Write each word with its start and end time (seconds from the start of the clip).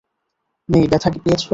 মেই, 0.69 0.85
ব্যথা 0.87 1.09
পেয়েছ? 1.15 1.41